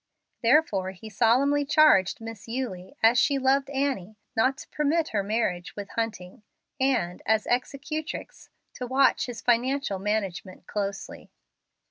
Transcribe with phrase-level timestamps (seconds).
[0.41, 5.75] Therefore he solemnly charged Miss Eulie, as she loved Annie, not to permit her marriage
[5.75, 6.41] with Hunting,
[6.79, 11.29] and, as executrix, to watch his financial management closely.